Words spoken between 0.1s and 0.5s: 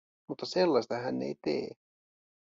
Mutta